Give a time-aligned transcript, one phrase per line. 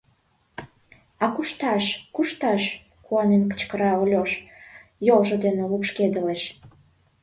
[1.23, 2.63] —А кушташ, кушташ?—
[3.05, 4.31] куанен кычкыра Ольош,
[5.07, 6.41] йолжо дене лупшкедылеш.